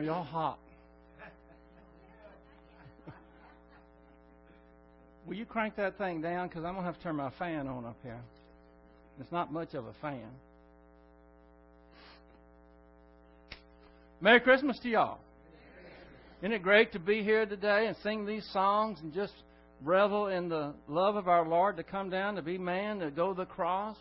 [0.00, 0.58] Are y'all hot?
[5.26, 6.48] Will you crank that thing down?
[6.48, 8.18] Because I'm going to have to turn my fan on up here.
[9.20, 10.24] It's not much of a fan.
[14.22, 15.18] Merry Christmas to y'all.
[16.40, 19.34] Isn't it great to be here today and sing these songs and just
[19.82, 23.34] revel in the love of our Lord to come down to be man, to go
[23.34, 23.98] to the cross?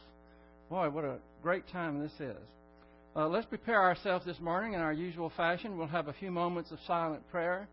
[0.70, 2.38] Boy, what a great time this is.
[3.16, 5.78] Uh, let's prepare ourselves this morning in our usual fashion.
[5.78, 7.68] We'll have a few moments of silent prayer,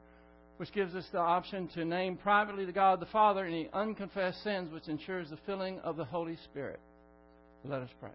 [0.56, 4.72] which gives us the option to name privately to God the Father any unconfessed sins,
[4.72, 6.80] which ensures the filling of the Holy Spirit.
[7.64, 8.10] Let us pray.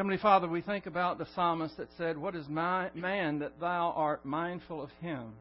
[0.00, 3.92] Heavenly Father, we think about the psalmist that said, What is my, man that thou
[3.94, 5.34] art mindful of him?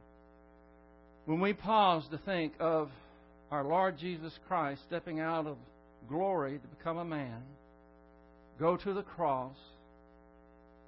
[1.23, 2.89] When we pause to think of
[3.51, 5.55] our Lord Jesus Christ stepping out of
[6.09, 7.41] glory to become a man,
[8.59, 9.55] go to the cross,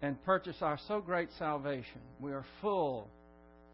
[0.02, 3.08] and purchase our so great salvation, we are full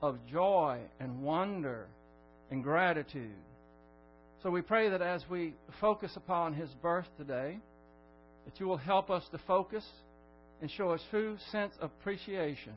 [0.04, 1.88] of joy and wonder
[2.52, 3.32] and gratitude.
[4.44, 7.58] So we pray that as we focus upon his birth today,
[8.48, 9.84] that you will help us to focus
[10.62, 12.72] and show us true sense of appreciation.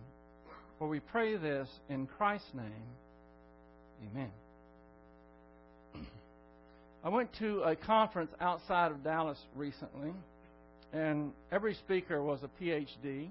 [0.79, 4.11] For we pray this in Christ's name.
[4.11, 4.31] Amen.
[7.05, 10.13] I went to a conference outside of Dallas recently,
[10.93, 13.29] and every speaker was a PhD.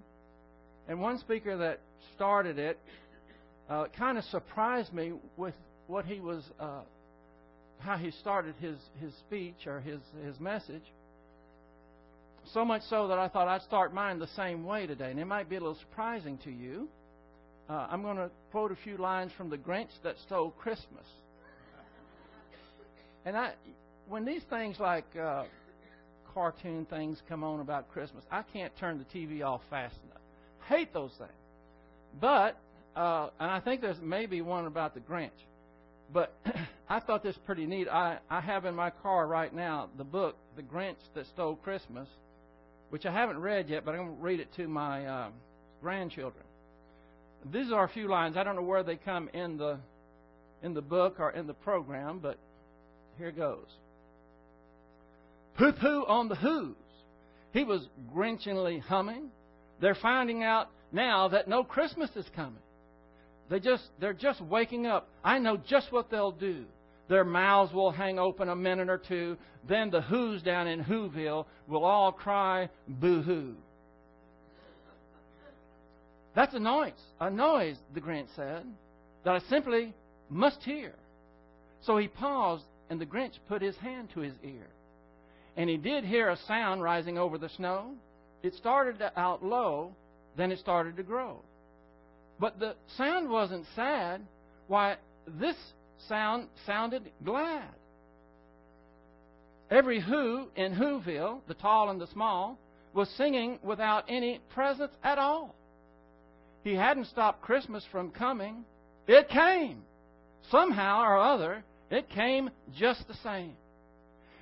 [0.87, 1.81] And one speaker that
[2.15, 2.79] started it
[3.69, 5.55] uh, kind of surprised me with
[5.87, 6.83] what he was, uh,
[7.79, 10.83] how he started his, his speech or his, his message.
[12.53, 15.11] So much so that I thought I'd start mine the same way today.
[15.11, 16.87] And it might be a little surprising to you.
[17.69, 21.05] Uh, I'm going to quote a few lines from The Grinch That Stole Christmas.
[23.25, 23.53] And I,
[24.07, 25.43] when these things like uh,
[26.33, 30.21] cartoon things come on about Christmas, I can't turn the TV off fast enough.
[30.67, 31.31] Hate those things.
[32.19, 32.57] But,
[32.95, 35.29] uh, and I think there's maybe one about the Grinch.
[36.11, 36.33] But
[36.89, 37.87] I thought this pretty neat.
[37.87, 42.07] I, I have in my car right now the book, The Grinch That Stole Christmas,
[42.89, 45.29] which I haven't read yet, but I'm going to read it to my uh,
[45.81, 46.43] grandchildren.
[47.51, 48.35] These are a few lines.
[48.37, 49.79] I don't know where they come in the
[50.61, 52.37] in the book or in the program, but
[53.17, 53.67] here goes.
[55.57, 56.75] Poo poo on the Whos.
[57.53, 59.29] He was grinchingly humming.
[59.79, 62.61] They're finding out now that no Christmas is coming.
[63.49, 65.07] They just they're just waking up.
[65.23, 66.65] I know just what they'll do.
[67.09, 69.35] Their mouths will hang open a minute or two.
[69.67, 73.55] Then the Whos down in Whoville will all cry boo hoo.
[76.35, 78.63] That's a noise, a noise, the Grinch said,
[79.25, 79.93] that I simply
[80.29, 80.93] must hear.
[81.81, 84.67] So he paused, and the Grinch put his hand to his ear.
[85.57, 87.95] And he did hear a sound rising over the snow.
[88.43, 89.93] It started out low,
[90.37, 91.41] then it started to grow.
[92.39, 94.21] But the sound wasn't sad.
[94.67, 94.97] Why,
[95.27, 95.57] this
[96.07, 97.69] sound sounded glad.
[99.69, 102.57] Every who in Whoville, the tall and the small,
[102.93, 105.55] was singing without any presents at all.
[106.63, 108.65] He hadn't stopped Christmas from coming.
[109.07, 109.83] It came.
[110.49, 113.53] Somehow or other, it came just the same.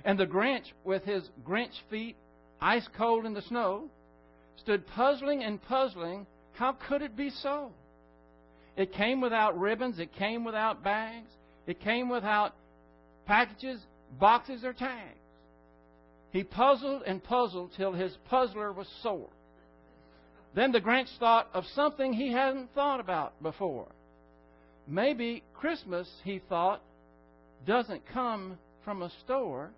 [0.04, 2.16] And the Grinch, with his Grinch feet
[2.60, 3.90] ice cold in the snow,
[4.56, 6.26] stood puzzling and puzzling
[6.58, 7.70] how could it be so?
[8.76, 11.30] It came without ribbons, it came without bags,
[11.68, 12.54] it came without
[13.26, 13.78] packages,
[14.18, 15.18] boxes, or tags.
[16.32, 19.28] He puzzled and puzzled till his puzzler was sore.
[20.54, 23.86] Then the Grinch thought of something he hadn't thought about before.
[24.86, 26.80] Maybe Christmas, he thought,
[27.66, 29.70] doesn't come from a store.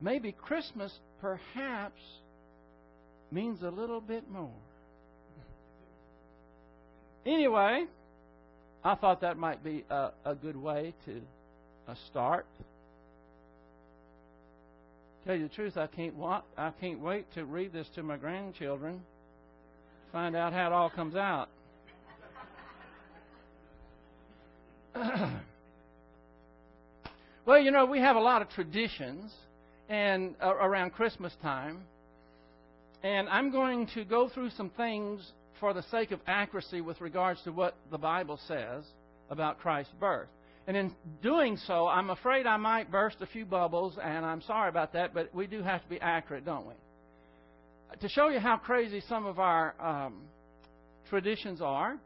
[0.00, 2.00] Maybe Christmas perhaps
[3.32, 4.50] means a little bit more.
[7.26, 7.86] Anyway,
[8.84, 11.20] I thought that might be a, a good way to
[12.10, 12.46] start.
[15.24, 18.16] Tell you the truth, I can't wa- I can't wait to read this to my
[18.16, 19.02] grandchildren,
[20.10, 21.48] find out how it all comes out.
[27.46, 29.32] well, you know, we have a lot of traditions
[29.88, 31.82] and uh, around Christmas time,
[33.04, 35.30] and I'm going to go through some things
[35.62, 38.82] for the sake of accuracy with regards to what the Bible says
[39.30, 40.26] about Christ's birth.
[40.66, 40.92] And in
[41.22, 45.14] doing so, I'm afraid I might burst a few bubbles, and I'm sorry about that,
[45.14, 46.74] but we do have to be accurate, don't we?
[48.00, 50.22] To show you how crazy some of our um,
[51.08, 51.96] traditions are,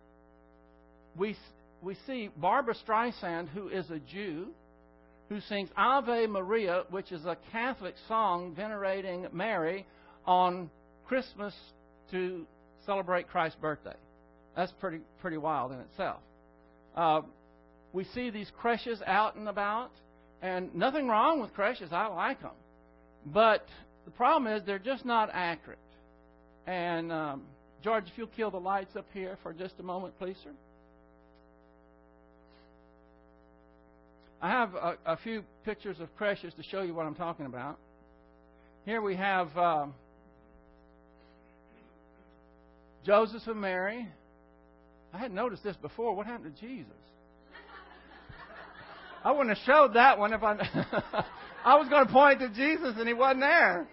[1.16, 1.34] we,
[1.80, 4.48] we see Barbra Streisand, who is a Jew,
[5.30, 9.86] who sings Ave Maria, which is a Catholic song venerating Mary
[10.26, 10.68] on
[11.06, 11.54] Christmas
[12.10, 12.46] to
[12.86, 13.96] celebrate Christ's birthday.
[14.56, 16.20] That's pretty pretty wild in itself.
[16.96, 17.22] Uh,
[17.92, 19.90] we see these creches out and about,
[20.40, 21.90] and nothing wrong with creches.
[21.92, 22.52] I like them,
[23.26, 23.66] but
[24.04, 25.78] the problem is they're just not accurate.
[26.66, 27.42] And um,
[27.82, 30.50] George, if you'll kill the lights up here for just a moment, please, sir.
[34.40, 37.78] I have a, a few pictures of creches to show you what I'm talking about.
[38.84, 39.86] Here we have uh,
[43.06, 44.08] Joseph and Mary.
[45.14, 46.16] I hadn't noticed this before.
[46.16, 46.92] What happened to Jesus?
[49.24, 50.54] I wouldn't have showed that one if I.
[51.64, 53.86] I was going to point to Jesus and he wasn't there.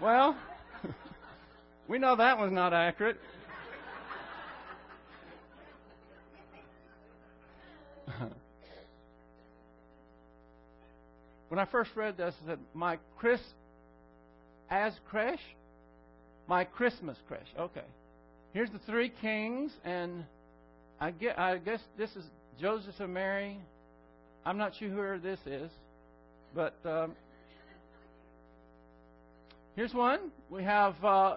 [0.00, 0.36] Well,
[1.88, 3.16] we know that one's not accurate.
[11.48, 13.40] when I first read this, I said, "My Chris
[14.70, 15.40] as creche,
[16.46, 17.84] my Christmas creche." Okay,
[18.52, 20.24] here's the three kings, and
[21.00, 22.24] I get, I guess this is
[22.60, 23.58] Joseph and Mary.
[24.44, 25.70] I'm not sure who this is,
[26.54, 27.12] but um,
[29.76, 30.30] here's one.
[30.50, 31.36] We have uh,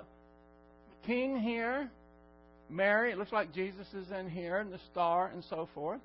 [1.05, 1.89] King here,
[2.69, 3.11] Mary.
[3.11, 6.01] It looks like Jesus is in here, and the star, and so forth.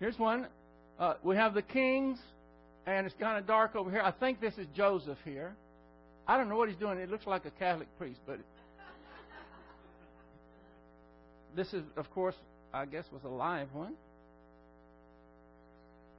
[0.00, 0.46] Here's one.
[0.98, 2.18] Uh, we have the kings,
[2.86, 4.02] and it's kind of dark over here.
[4.02, 5.54] I think this is Joseph here.
[6.26, 6.98] I don't know what he's doing.
[6.98, 8.38] It looks like a Catholic priest, but
[11.56, 12.36] this is, of course,
[12.72, 13.94] I guess was a live one.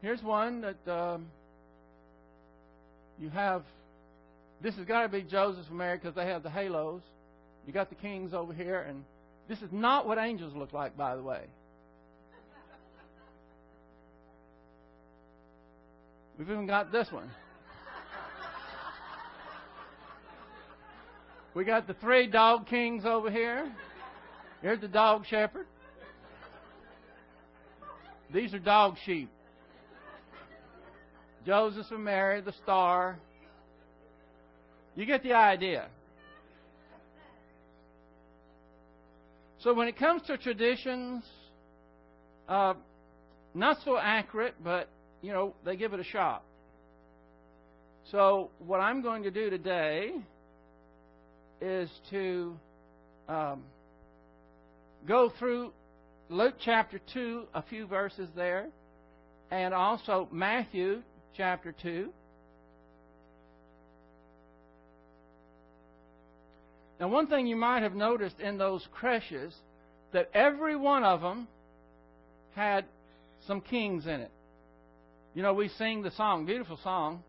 [0.01, 1.27] Here's one that um,
[3.19, 3.63] you have.
[4.61, 7.01] This has got to be Joseph and Mary because they have the halos.
[7.65, 9.03] You got the kings over here, and
[9.47, 11.41] this is not what angels look like, by the way.
[16.37, 17.29] We've even got this one.
[21.53, 23.69] We got the three dog kings over here.
[24.61, 25.65] Here's the dog shepherd.
[28.33, 29.29] These are dog sheep.
[31.45, 33.19] Joseph and Mary, the star.
[34.95, 35.87] You get the idea.
[39.59, 41.25] So when it comes to traditions,
[42.47, 42.75] uh,
[43.53, 44.87] not so accurate, but
[45.21, 46.43] you know they give it a shot.
[48.09, 50.13] So what I'm going to do today
[51.61, 52.57] is to
[53.29, 53.63] um,
[55.07, 55.71] go through
[56.29, 58.67] Luke chapter 2, a few verses there,
[59.51, 61.01] and also Matthew
[61.37, 62.09] chapter 2.
[66.99, 69.53] Now, one thing you might have noticed in those creches
[70.13, 71.47] that every one of them
[72.55, 72.85] had
[73.47, 74.31] some kings in it.
[75.33, 77.23] You know, we sing the song, beautiful song,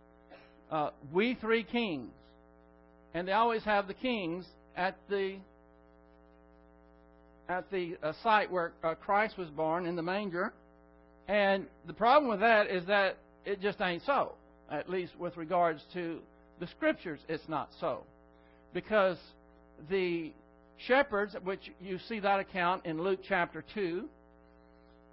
[0.70, 2.10] uh, We Three Kings.
[3.14, 5.36] And they always have the kings at the
[7.48, 10.52] at the uh, site where uh, Christ was born in the manger.
[11.28, 14.32] And the problem with that is that it just ain't so.
[14.70, 16.20] At least with regards to
[16.60, 18.04] the scriptures, it's not so.
[18.72, 19.18] Because
[19.90, 20.32] the
[20.86, 24.08] shepherds, which you see that account in Luke chapter 2,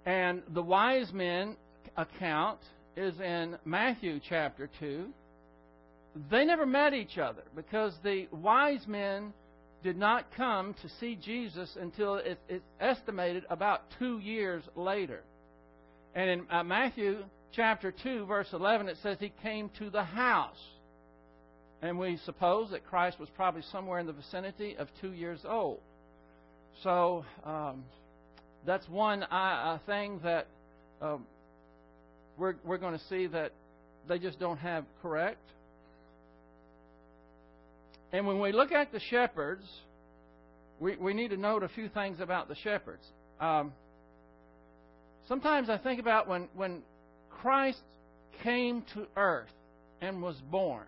[0.06, 1.56] and the wise men
[1.96, 2.60] account
[2.96, 5.08] is in Matthew chapter 2.
[6.30, 9.32] They never met each other because the wise men
[9.82, 12.16] did not come to see Jesus until
[12.48, 15.22] it's estimated about two years later.
[16.14, 20.60] And in uh, Matthew chapter 2, verse 11, it says he came to the house.
[21.82, 25.80] And we suppose that Christ was probably somewhere in the vicinity of two years old.
[26.82, 27.84] So um,
[28.66, 30.46] that's one uh, thing that
[31.00, 31.26] um,
[32.36, 33.52] we're, we're going to see that
[34.08, 35.40] they just don't have correct.
[38.12, 39.64] And when we look at the shepherds,
[40.80, 43.04] we, we need to note a few things about the shepherds.
[43.40, 43.72] Um,
[45.28, 46.82] sometimes I think about when, when
[47.28, 47.80] Christ
[48.42, 49.48] came to earth
[50.00, 50.84] and was born.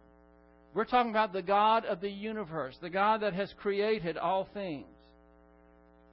[0.74, 4.86] We're talking about the God of the universe, the God that has created all things.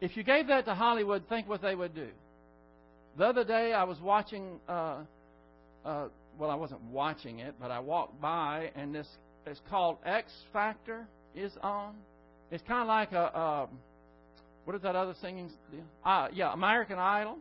[0.01, 2.09] If you gave that to Hollywood, think what they would do.
[3.17, 4.59] The other day, I was watching.
[4.67, 4.97] Uh,
[5.85, 9.07] uh, well, I wasn't watching it, but I walked by, and this
[9.50, 11.96] it's called X Factor is on.
[12.51, 13.70] It's kind of like a, a
[14.65, 15.50] what is that other singing?
[16.06, 17.38] Uh, yeah, American Idol,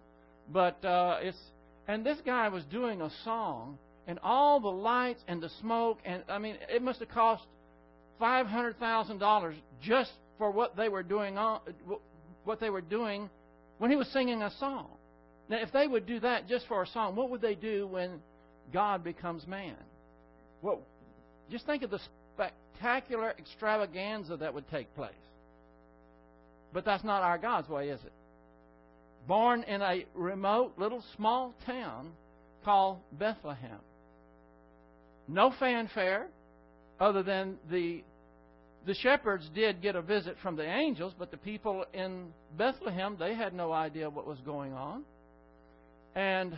[0.53, 1.38] but uh, it's
[1.87, 6.23] and this guy was doing a song, and all the lights and the smoke, and
[6.29, 7.45] I mean, it must have cost
[8.19, 11.61] five hundred thousand dollars just for what they were doing on
[12.45, 13.29] what they were doing
[13.79, 14.88] when he was singing a song.
[15.49, 18.21] Now, if they would do that just for a song, what would they do when
[18.73, 19.77] God becomes man?
[20.61, 20.81] Well,
[21.50, 22.00] just think of the
[22.35, 25.12] spectacular extravaganza that would take place.
[26.73, 28.12] But that's not our God's way, is it?
[29.26, 32.11] Born in a remote little small town
[32.64, 33.78] called Bethlehem.
[35.26, 36.28] No fanfare
[37.00, 38.02] other than the
[38.87, 43.35] the shepherds did get a visit from the angels, but the people in Bethlehem, they
[43.35, 45.02] had no idea what was going on.
[46.14, 46.57] And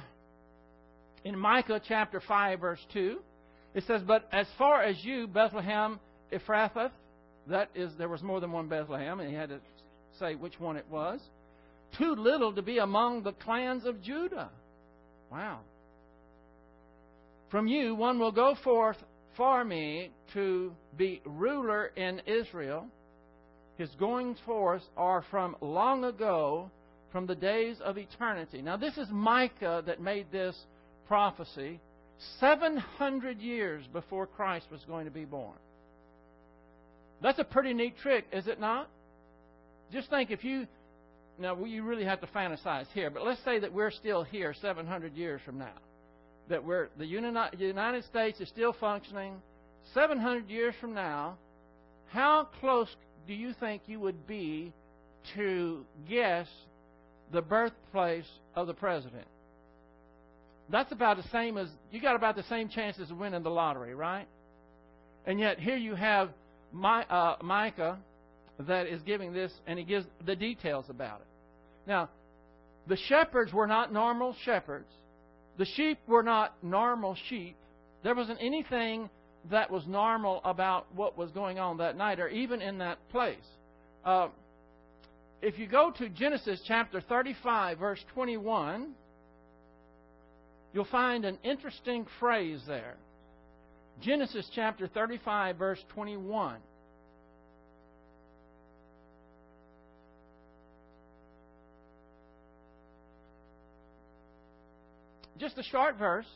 [1.25, 3.19] in Micah chapter 5, verse 2,
[3.75, 6.01] it says, But as far as you, Bethlehem
[6.33, 6.91] Ephrathah,
[7.49, 9.61] that is, there was more than one Bethlehem, and he had to
[10.19, 11.21] say which one it was,
[11.99, 14.51] too little to be among the clans of Judah.
[15.31, 15.61] Wow.
[17.51, 18.97] From you one will go forth
[19.37, 22.87] for me to be ruler in Israel.
[23.77, 26.71] His goings forth are from long ago,
[27.11, 28.63] from the days of eternity.
[28.63, 30.57] Now, this is Micah that made this
[31.09, 31.81] prophecy
[32.39, 35.57] 700 years before Christ was going to be born.
[37.23, 38.89] That's a pretty neat trick, is it not?
[39.93, 40.67] Just think if you.
[41.39, 45.15] Now, you really have to fantasize here, but let's say that we're still here 700
[45.15, 45.73] years from now
[46.51, 49.41] that we're, the United States is still functioning
[49.95, 51.39] 700 years from now,
[52.09, 52.89] how close
[53.27, 54.73] do you think you would be
[55.35, 56.47] to guess
[57.33, 59.27] the birthplace of the president?
[60.71, 63.95] That's about the same as you got about the same chances of winning the lottery,
[63.95, 64.27] right?
[65.27, 66.31] And yet here you have
[66.73, 67.99] my, uh, Micah
[68.61, 71.27] that is giving this, and he gives the details about it.
[71.89, 72.09] Now,
[72.87, 74.89] the shepherds were not normal shepherds.
[75.59, 77.57] The sheep were not normal sheep.
[78.03, 79.11] There wasn't anything
[79.51, 83.37] that was normal about what was going on that night or even in that place.
[84.05, 84.29] Uh,
[85.43, 88.95] if you go to Genesis chapter 35, verse 21,
[90.73, 92.97] you'll find an interesting phrase there.
[94.01, 96.57] Genesis chapter 35, verse 21.
[105.39, 106.27] Just a short verse.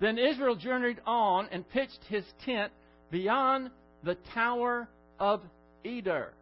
[0.00, 2.72] Then Israel journeyed on and pitched his tent
[3.10, 3.70] beyond
[4.04, 5.42] the Tower of
[5.84, 6.32] Eder.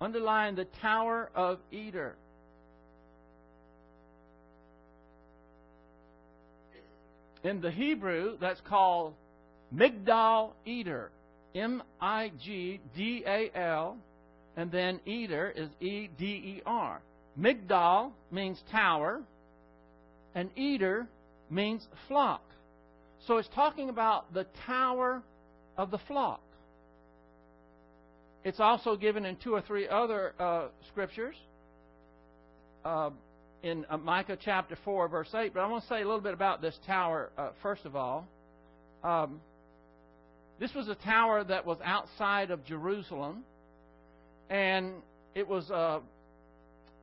[0.00, 2.14] Underline the Tower of Eder.
[7.44, 9.14] In the Hebrew, that's called
[9.74, 11.10] Migdal Eder.
[11.54, 13.98] M I G D A L
[14.58, 17.00] and then Eder is E D E R.
[17.38, 19.22] Migdal means tower,
[20.34, 21.06] and Eder
[21.48, 22.42] means flock.
[23.28, 25.22] So it's talking about the tower
[25.76, 26.40] of the flock.
[28.48, 31.36] It's also given in two or three other uh, scriptures.
[32.82, 33.10] Uh,
[33.62, 35.52] in uh, Micah chapter 4, verse 8.
[35.52, 38.26] But I want to say a little bit about this tower, uh, first of all.
[39.04, 39.40] Um,
[40.58, 43.44] this was a tower that was outside of Jerusalem
[44.48, 44.94] and
[45.34, 46.00] it was uh,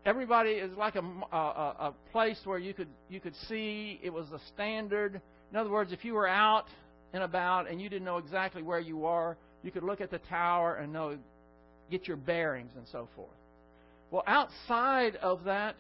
[0.04, 4.00] everybody is like a, a, a place where you could you could see.
[4.02, 5.22] It was a standard.
[5.52, 6.66] In other words, if you were out
[7.14, 10.20] and about and you didn't know exactly where you are, you could look at the
[10.20, 11.18] tower and know
[11.90, 13.30] get your bearings and so forth.
[14.12, 15.76] Well, outside of that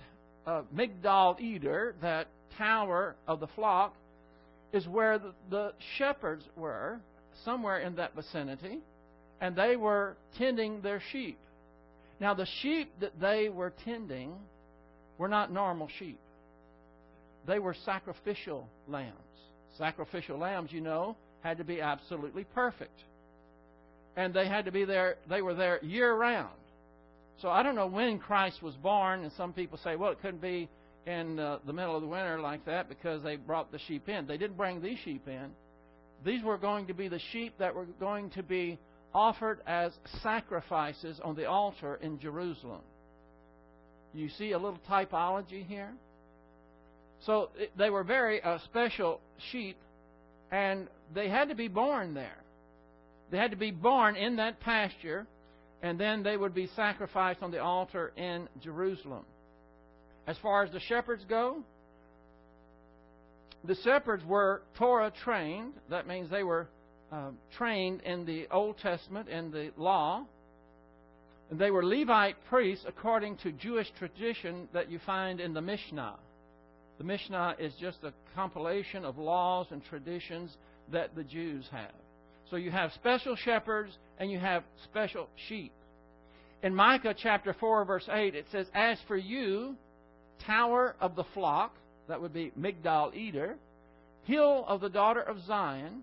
[0.45, 3.95] uh, Migdal Eder, that tower of the flock,
[4.73, 6.99] is where the, the shepherds were,
[7.43, 8.79] somewhere in that vicinity,
[9.41, 11.37] and they were tending their sheep.
[12.19, 14.33] Now, the sheep that they were tending
[15.17, 16.19] were not normal sheep.
[17.47, 19.13] They were sacrificial lambs.
[19.77, 22.97] Sacrificial lambs, you know, had to be absolutely perfect.
[24.15, 26.53] And they had to be there, they were there year round.
[27.41, 30.41] So I don't know when Christ was born, and some people say, well, it couldn't
[30.41, 30.69] be
[31.05, 34.25] in uh, the middle of the winter like that because they brought the sheep in.
[34.25, 35.51] They didn't bring these sheep in.
[36.23, 38.79] These were going to be the sheep that were going to be
[39.13, 39.91] offered as
[40.23, 42.81] sacrifices on the altar in Jerusalem.
[44.13, 45.91] You see a little typology here?
[47.25, 49.19] So they were very uh, special
[49.51, 49.77] sheep,
[50.51, 52.37] and they had to be born there.
[53.31, 55.25] They had to be born in that pasture,
[55.81, 59.25] and then they would be sacrificed on the altar in Jerusalem.
[60.27, 61.63] As far as the shepherds go,
[63.63, 65.73] the shepherds were Torah trained.
[65.89, 66.67] That means they were
[67.11, 70.25] uh, trained in the Old Testament and the law.
[71.49, 76.15] And they were Levite priests according to Jewish tradition that you find in the Mishnah.
[76.97, 80.55] The Mishnah is just a compilation of laws and traditions
[80.91, 81.91] that the Jews have.
[82.49, 85.71] So you have special shepherds and you have special sheep.
[86.63, 89.75] In Micah chapter 4, verse 8, it says, As for you,
[90.45, 91.75] tower of the flock,
[92.07, 93.55] that would be Migdal Eder,
[94.23, 96.01] hill of the daughter of Zion,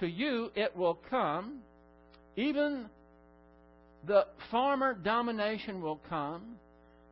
[0.00, 1.60] to you it will come,
[2.36, 2.86] even
[4.06, 6.56] the farmer domination will come,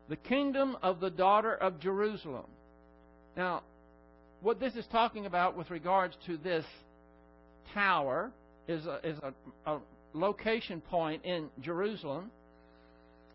[0.09, 2.47] the kingdom of the daughter of Jerusalem.
[3.37, 3.63] Now,
[4.41, 6.65] what this is talking about with regards to this
[7.73, 8.33] tower
[8.69, 9.79] is a, is a, a
[10.13, 12.31] location point in Jerusalem.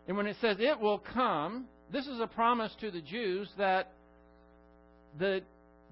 [0.06, 3.92] And when it says it will come, this is a promise to the Jews that
[5.18, 5.42] the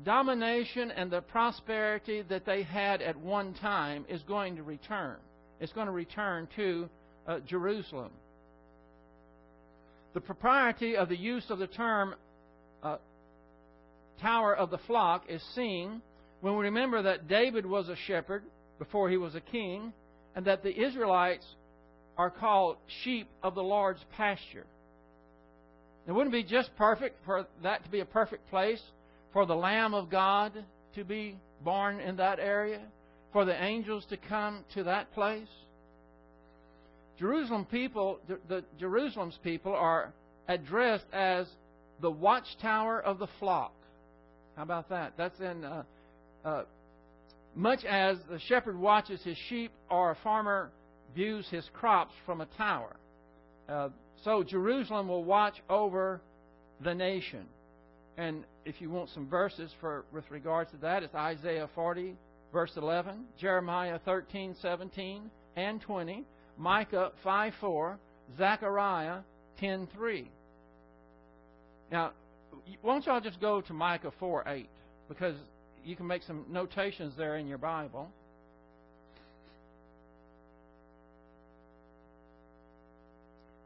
[0.04, 5.16] domination and the prosperity that they had at one time is going to return.
[5.60, 6.88] It's going to return to
[7.26, 8.10] uh, Jerusalem.
[10.14, 12.14] The propriety of the use of the term
[12.82, 12.96] uh,
[14.20, 16.00] Tower of the Flock is seen
[16.40, 18.42] when we remember that David was a shepherd
[18.78, 19.92] before he was a king,
[20.34, 21.46] and that the Israelites
[22.16, 24.66] are called sheep of the Lord's pasture.
[26.06, 28.82] It wouldn't be just perfect for that to be a perfect place
[29.32, 30.52] for the Lamb of God
[30.94, 32.80] to be born in that area,
[33.32, 35.48] for the angels to come to that place.
[37.18, 40.12] Jerusalem people, the, Jerusalem's people are
[40.48, 41.46] addressed as
[42.00, 43.72] the watchtower of the flock.
[44.56, 45.14] How about that?
[45.16, 45.82] That's in uh,
[46.44, 46.62] uh,
[47.56, 50.70] much as the shepherd watches his sheep or a farmer
[51.14, 52.94] views his crops from a tower.
[53.68, 53.88] Uh,
[54.22, 56.20] so Jerusalem will watch over
[56.84, 57.46] the nation.
[58.18, 62.14] And if you want some verses for with regards to that, it's Isaiah 40,
[62.52, 66.24] verse 11, Jeremiah 13, 17, and 20,
[66.58, 67.98] Micah 5, 4,
[68.36, 69.20] Zechariah
[69.58, 70.30] 10, 3.
[71.90, 72.12] Now,
[72.82, 74.68] why don't y'all just go to Micah 4, 8,
[75.08, 75.36] because
[75.86, 78.10] you can make some notations there in your Bible.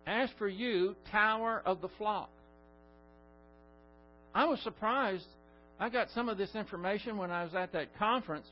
[0.06, 2.30] As for you, tower of the flock.
[4.34, 5.24] I was surprised.
[5.78, 8.46] I got some of this information when I was at that conference,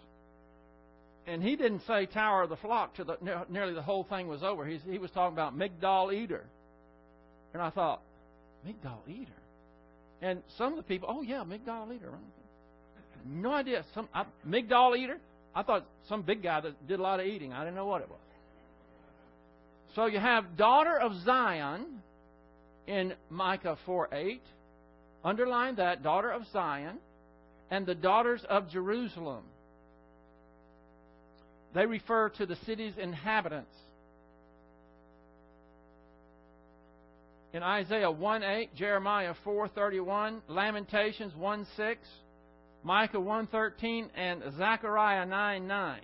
[1.26, 4.42] and he didn't say tower of the flock till the, nearly the whole thing was
[4.42, 4.64] over.
[4.64, 6.44] He, he was talking about Migdal Eder.
[7.52, 8.00] And I thought,
[8.66, 9.32] Migdal Eder?
[10.22, 12.12] And some of the people, oh yeah, Migdal Eder.
[13.26, 13.84] No idea.
[13.94, 15.18] Some I, Migdal eater.
[15.54, 17.52] I thought some big guy that did a lot of eating.
[17.52, 18.18] I didn't know what it was.
[19.94, 21.86] So you have daughter of Zion
[22.86, 24.42] in Micah 4 8.
[25.24, 26.98] Underline that, daughter of Zion,
[27.70, 29.42] and the daughters of Jerusalem.
[31.74, 33.74] They refer to the city's inhabitants.
[37.52, 42.00] In Isaiah 1 8, Jeremiah 4 31, Lamentations 1 6,
[42.82, 46.00] Micah 1 13, and Zechariah 9 9.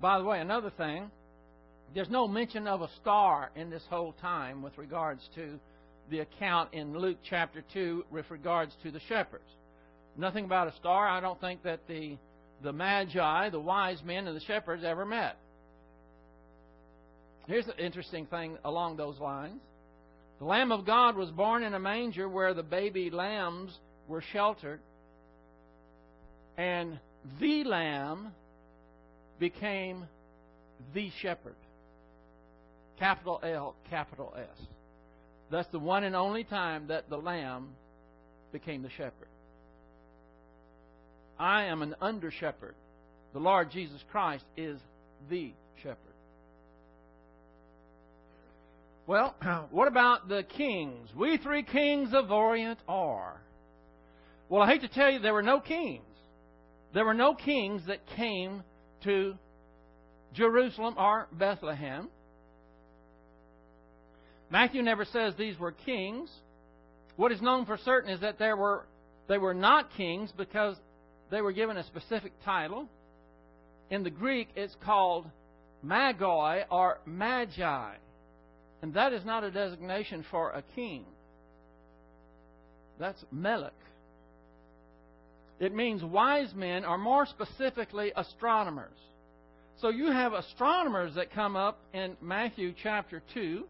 [0.00, 1.10] By the way, another thing,
[1.94, 5.60] there's no mention of a star in this whole time with regards to
[6.10, 9.48] the account in Luke chapter 2 with regards to the shepherds.
[10.16, 11.08] Nothing about a star.
[11.08, 12.16] I don't think that the,
[12.62, 15.36] the magi, the wise men, and the shepherds ever met.
[17.46, 19.60] Here's an interesting thing along those lines.
[20.42, 23.78] The Lamb of God was born in a manger where the baby lambs
[24.08, 24.80] were sheltered.
[26.58, 26.98] And
[27.38, 28.32] the Lamb
[29.38, 30.04] became
[30.94, 31.54] the shepherd.
[32.98, 34.66] Capital L, capital S.
[35.52, 37.68] That's the one and only time that the lamb
[38.50, 39.28] became the shepherd.
[41.38, 42.74] I am an under shepherd.
[43.32, 44.80] The Lord Jesus Christ is
[45.30, 45.52] the
[45.84, 46.11] shepherd.
[49.06, 49.34] Well,
[49.70, 51.08] what about the kings?
[51.14, 53.40] We three kings of Orient are.
[54.48, 56.04] Well, I hate to tell you, there were no kings.
[56.94, 58.62] There were no kings that came
[59.04, 59.34] to
[60.34, 62.08] Jerusalem or Bethlehem.
[64.50, 66.30] Matthew never says these were kings.
[67.16, 68.86] What is known for certain is that there were
[69.28, 70.76] they were not kings because
[71.30, 72.86] they were given a specific title.
[73.90, 75.26] In the Greek, it's called
[75.84, 77.94] magoi or magi.
[78.82, 81.04] And that is not a designation for a king.
[82.98, 83.72] That's melech.
[85.60, 88.98] It means wise men, or more specifically, astronomers.
[89.80, 93.64] So you have astronomers that come up in Matthew chapter 2,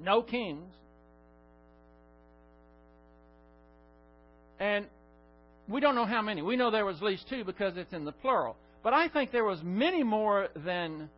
[0.00, 0.72] no kings.
[4.58, 4.86] And
[5.68, 6.42] we don't know how many.
[6.42, 8.56] We know there was at least two because it's in the plural.
[8.82, 11.08] But I think there was many more than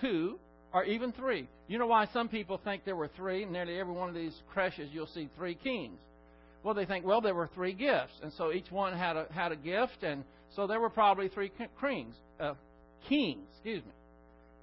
[0.00, 0.38] two
[0.76, 1.48] or even three.
[1.68, 3.46] You know why some people think there were three?
[3.46, 5.98] Nearly every one of these creches you'll see three kings.
[6.62, 9.52] Well, they think, well, there were three gifts, and so each one had a had
[9.52, 10.22] a gift, and
[10.54, 12.52] so there were probably three kings, uh,
[13.08, 13.46] kings.
[13.54, 13.92] Excuse me.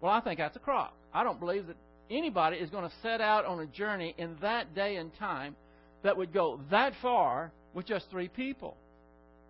[0.01, 0.93] Well, I think that's a crock.
[1.11, 1.77] I don't believe that
[2.11, 5.55] anybody is going to set out on a journey in that day and time
[6.03, 8.77] that would go that far with just three people.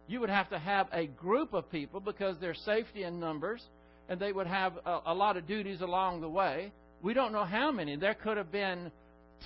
[0.08, 3.62] You would have to have a group of people because there's safety in numbers,
[4.10, 6.72] and they would have a, a lot of duties along the way.
[7.02, 7.96] We don't know how many.
[7.96, 8.92] There could have been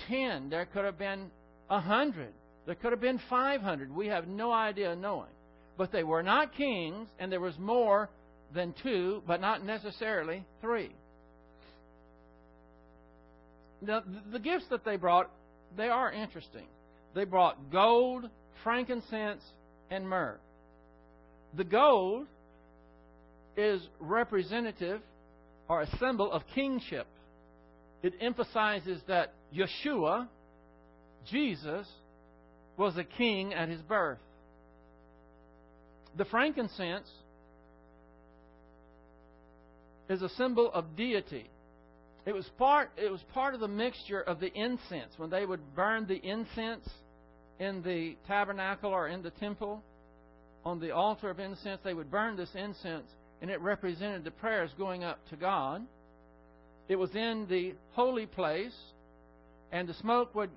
[0.08, 1.30] 10, there could have been
[1.70, 2.28] a 100,
[2.66, 3.94] there could have been 500.
[3.94, 5.30] We have no idea knowing.
[5.76, 8.08] But they were not kings, and there was more
[8.54, 10.90] than two, but not necessarily three.
[13.80, 15.30] Now, the gifts that they brought,
[15.76, 16.66] they are interesting.
[17.14, 18.28] They brought gold,
[18.64, 19.42] frankincense,
[19.90, 20.38] and myrrh.
[21.56, 22.26] The gold
[23.58, 25.00] is representative
[25.68, 27.06] or a symbol of kingship.
[28.02, 30.28] It emphasizes that Yeshua,
[31.28, 31.86] Jesus,
[32.76, 34.18] was a king at his birth.
[36.16, 37.08] The frankincense
[40.08, 41.50] is a symbol of deity.
[42.24, 45.74] It was part it was part of the mixture of the incense when they would
[45.74, 46.88] burn the incense
[47.58, 49.82] in the tabernacle or in the temple
[50.64, 53.08] on the altar of incense they would burn this incense
[53.40, 55.82] and it represented the prayers going up to God.
[56.88, 58.76] It was in the holy place
[59.70, 60.50] and the smoke would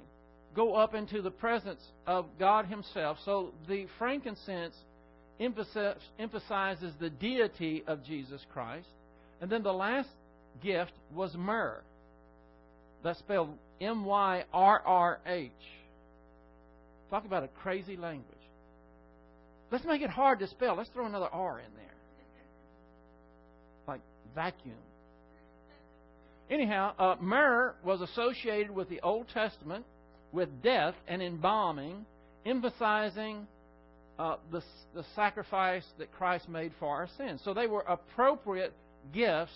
[0.55, 3.17] go up into the presence of God himself.
[3.23, 4.75] So the frankincense
[5.39, 8.87] emphasizes the deity of Jesus Christ.
[9.41, 10.09] And then the last
[10.61, 11.81] gift was myrrh.
[13.03, 15.51] That's spelled M Y R R H.
[17.09, 18.25] Talk about a crazy language.
[19.71, 20.75] Let's make it hard to spell.
[20.75, 21.90] Let's throw another R in there.
[24.35, 24.75] Vacuum.
[26.49, 29.85] Anyhow, uh, myrrh was associated with the Old Testament
[30.31, 32.05] with death and embalming,
[32.45, 33.47] emphasizing
[34.19, 34.61] uh, the,
[34.93, 37.41] the sacrifice that Christ made for our sins.
[37.43, 38.73] So they were appropriate
[39.13, 39.53] gifts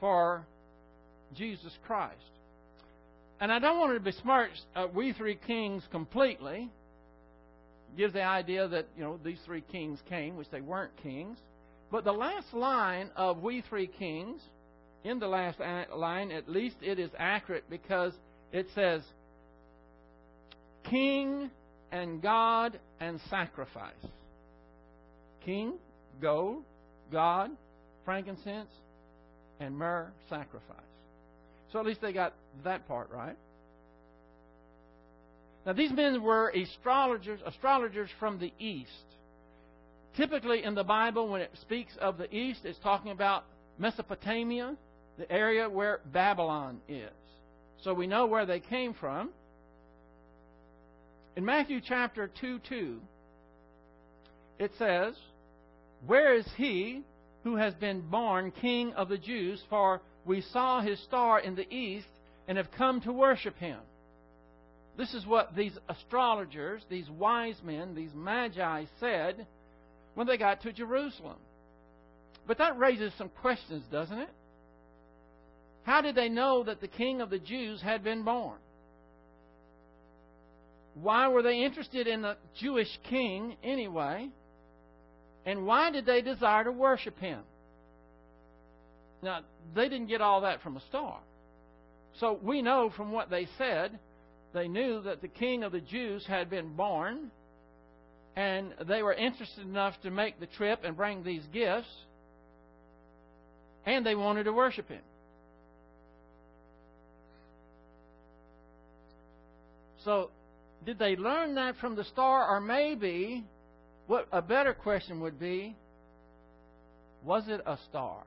[0.00, 0.44] for
[1.34, 2.14] Jesus Christ.
[3.40, 6.70] And I don't want to besmirch uh, we three kings completely.
[7.96, 11.38] Gives the idea that you know these three kings came, which they weren't kings.
[11.90, 14.40] But the last line of we three kings,
[15.04, 15.58] in the last
[15.94, 18.12] line, at least it is accurate because
[18.52, 19.02] it says,
[20.84, 21.50] "King
[21.92, 23.94] and God and sacrifice."
[25.44, 25.78] King,
[26.20, 26.64] gold,
[27.12, 27.50] God,
[28.04, 28.70] frankincense,
[29.60, 30.80] and myrrh sacrifice.
[31.72, 33.36] So at least they got that part right.
[35.64, 38.90] Now these men were astrologers, astrologers from the east.
[40.16, 43.44] Typically in the Bible, when it speaks of the east, it's talking about
[43.78, 44.76] Mesopotamia,
[45.18, 47.10] the area where Babylon is.
[47.82, 49.30] So we know where they came from.
[51.36, 53.00] In Matthew chapter 2 2,
[54.58, 55.14] it says,
[56.06, 57.02] Where is he
[57.46, 61.72] who has been born King of the Jews, for we saw his star in the
[61.72, 62.08] east
[62.48, 63.78] and have come to worship him.
[64.98, 69.46] This is what these astrologers, these wise men, these magi said
[70.16, 71.36] when they got to Jerusalem.
[72.46, 74.30] But that raises some questions, doesn't it?
[75.84, 78.56] How did they know that the king of the Jews had been born?
[80.94, 84.30] Why were they interested in the Jewish king anyway?
[85.44, 87.40] And why did they desire to worship him?
[89.22, 89.40] Now,
[89.74, 91.18] they didn't get all that from a star.
[92.20, 93.98] So we know from what they said,
[94.54, 97.30] they knew that the king of the Jews had been born,
[98.36, 101.88] and they were interested enough to make the trip and bring these gifts,
[103.86, 105.00] and they wanted to worship him.
[110.04, 110.30] So,
[110.84, 113.42] did they learn that from the star, or maybe
[114.06, 115.74] what a better question would be
[117.24, 118.22] was it a star?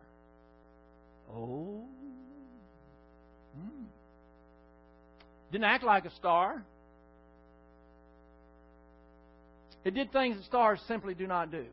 [1.33, 1.85] Oh.
[3.55, 3.83] Hmm.
[5.51, 6.63] Didn't act like a star.
[9.83, 11.65] It did things that stars simply do not do.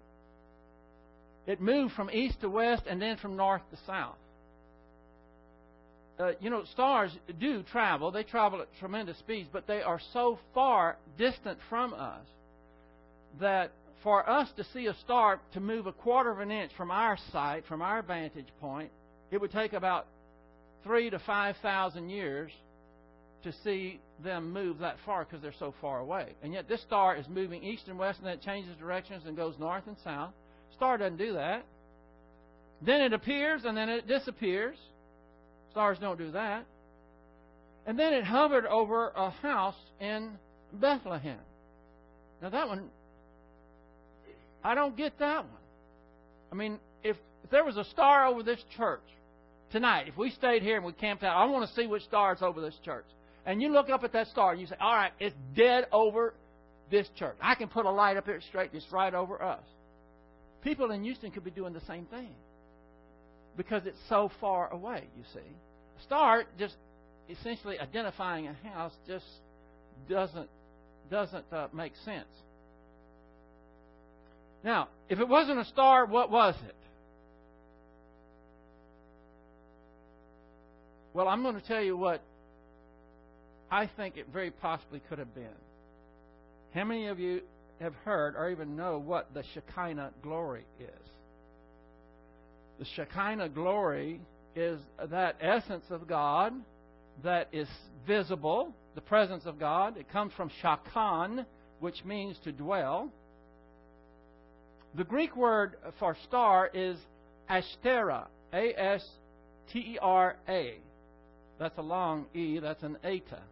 [1.47, 4.17] It moved from east to west and then from north to south.
[6.19, 8.11] Uh, you know, stars do travel.
[8.11, 12.25] They travel at tremendous speeds, but they are so far distant from us
[13.39, 13.71] that
[14.03, 17.19] for us to see a star to move a quarter of an inch from our
[17.33, 18.91] sight, from our vantage point,
[19.31, 20.07] it would take about
[20.85, 22.51] three to five thousand years
[23.47, 26.35] to see them move that far because they're so far away.
[26.43, 29.37] And yet this star is moving east and west, and then it changes directions and
[29.37, 30.33] goes north and south.
[30.75, 31.65] Star doesn't do that.
[32.83, 34.77] Then it appears and then it disappears.
[35.71, 36.65] Stars don't do that.
[37.87, 40.33] And then it hovered over a house in
[40.73, 41.39] Bethlehem.
[42.43, 42.91] Now that one,
[44.65, 45.63] I don't get that one.
[46.53, 49.01] I mean, if, if there was a star over this church
[49.71, 52.35] tonight, if we stayed here and we camped out, I want to see which star
[52.35, 53.07] is over this church.
[53.47, 56.35] And you look up at that star and you say, all right, it's dead over
[56.91, 57.37] this church.
[57.41, 59.63] I can put a light up here straight, it's right over us.
[60.63, 62.31] People in Houston could be doing the same thing
[63.57, 65.39] because it's so far away, you see.
[65.39, 66.75] A star just
[67.31, 69.25] essentially identifying a house just
[70.11, 70.49] doesn't
[71.09, 72.27] doesn't uh, make sense.
[74.65, 76.75] Now, if it wasn't a star, what was it?
[81.15, 82.21] Well, I'm going to tell you what
[83.71, 85.47] I think it very possibly could have been.
[86.75, 87.41] How many of you
[87.81, 91.11] have heard or even know what the Shekinah glory is?
[92.79, 94.21] The Shekinah glory
[94.55, 94.79] is
[95.11, 96.53] that essence of God
[97.25, 97.69] that is
[98.07, 99.97] visible, the presence of God.
[99.97, 101.47] It comes from shakan,
[101.81, 103.11] which means to dwell.
[104.95, 106.97] The Greek word for star is
[107.51, 109.07] astera, A S
[109.73, 110.79] T E R A.
[111.59, 113.43] That's a long E, that's an eta.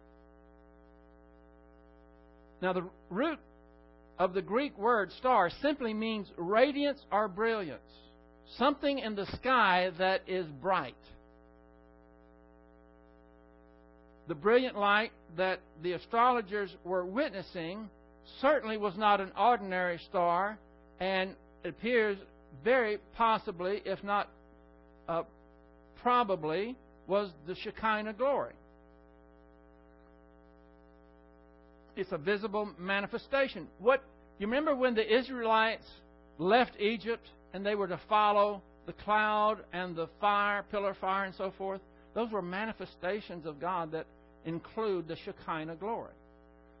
[2.61, 3.39] Now, the root
[4.17, 7.81] of the Greek word star simply means radiance or brilliance,
[8.57, 10.95] something in the sky that is bright.
[14.27, 17.89] The brilliant light that the astrologers were witnessing
[18.41, 20.57] certainly was not an ordinary star,
[20.99, 22.17] and appears
[22.63, 24.29] very possibly, if not
[25.07, 25.23] uh,
[26.01, 26.75] probably,
[27.07, 28.53] was the Shekinah glory.
[31.95, 33.67] It's a visible manifestation.
[33.79, 34.03] What
[34.39, 35.85] you remember when the Israelites
[36.37, 41.35] left Egypt and they were to follow the cloud and the fire, pillar fire, and
[41.35, 41.81] so forth?
[42.13, 44.05] Those were manifestations of God that
[44.45, 46.13] include the Shekinah glory.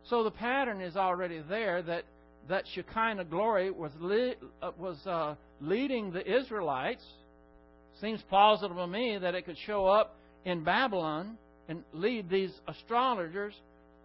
[0.09, 2.03] So the pattern is already there that
[2.47, 7.03] that Shekinah glory was le- uh, was uh, leading the Israelites.
[8.01, 13.53] Seems plausible to me that it could show up in Babylon and lead these astrologers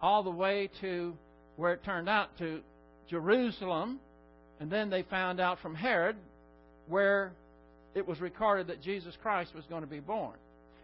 [0.01, 1.13] all the way to
[1.55, 2.61] where it turned out to
[3.09, 3.99] Jerusalem,
[4.59, 6.15] and then they found out from Herod
[6.87, 7.33] where
[7.93, 10.33] it was recorded that Jesus Christ was going to be born.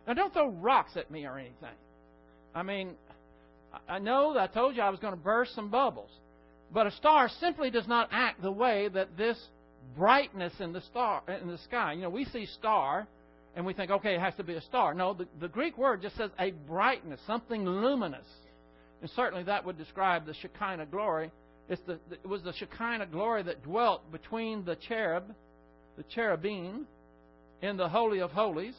[0.06, 1.75] Now, don't throw rocks at me or anything.
[2.53, 2.91] I mean,
[3.88, 6.10] I know I told you I was going to burst some bubbles,
[6.73, 9.38] but a star simply does not act the way that this
[9.95, 11.93] brightness in the star in the sky.
[11.93, 13.08] You know, we see star
[13.56, 14.93] and we think, okay, it has to be a star.
[14.93, 18.25] No, the, the Greek word just says a brightness, something luminous.
[19.01, 21.31] And certainly that would describe the Shekinah glory.
[21.69, 25.25] The, it was the Shekinah glory that dwelt between the cherub,
[25.97, 26.88] the cherubim,
[27.62, 28.75] in the Holy of Holies.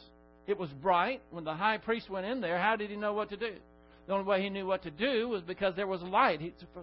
[0.47, 1.21] It was bright.
[1.31, 3.53] When the high priest went in there, how did he know what to do?
[4.07, 6.41] The only way he knew what to do was because there was light,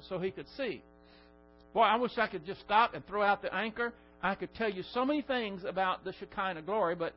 [0.09, 0.83] so he could see.
[1.75, 3.92] Boy, I wish I could just stop and throw out the anchor.
[4.22, 7.12] I could tell you so many things about the Shekinah glory, but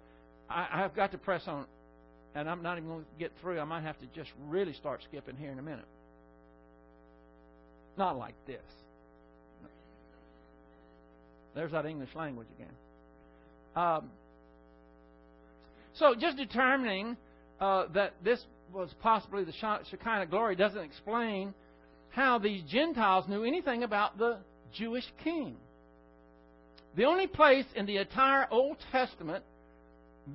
[0.50, 1.66] I, have got to press on,
[2.34, 3.60] and I'm not even going to get through.
[3.60, 5.86] I might have to just really start skipping here in a minute.
[8.00, 8.62] Not like this.
[11.54, 12.74] There's that English language again.
[13.76, 14.10] Um,
[15.96, 17.18] so, just determining
[17.60, 21.54] uh, that this was possibly the Shekinah glory doesn't explain
[22.12, 24.38] how these Gentiles knew anything about the
[24.74, 25.58] Jewish king.
[26.96, 29.44] The only place in the entire Old Testament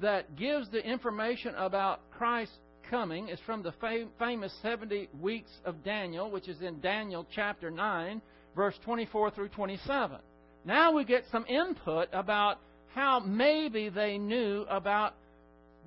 [0.03, 2.59] that gives the information about Christ's
[2.95, 3.75] coming is from the
[4.21, 8.23] famous 70 weeks of Daniel, which is in Daniel chapter 9,
[8.55, 10.17] verse 24 through 27.
[10.65, 12.61] Now we get some input about
[12.95, 15.15] how maybe they knew about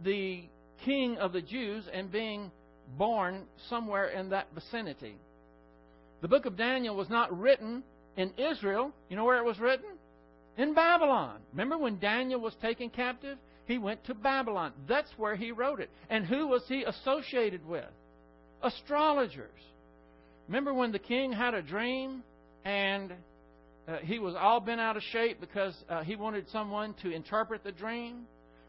[0.03, 0.43] the
[0.83, 2.51] king of the Jews and being
[2.97, 5.15] born somewhere in that vicinity.
[6.21, 7.83] The book of Daniel was not written
[8.17, 8.91] in Israel.
[9.09, 9.91] You know where it was written?
[10.57, 11.39] In Babylon.
[11.53, 13.37] Remember when Daniel was taken captive?
[13.67, 14.71] He went to Babylon.
[14.87, 15.89] That's where he wrote it.
[16.09, 17.85] And who was he associated with?
[18.63, 19.61] Astrologers.
[20.47, 22.23] Remember when the king had a dream
[22.63, 23.13] and
[23.87, 27.63] uh, he was all bent out of shape because uh, he wanted someone to interpret
[27.65, 28.25] the dream?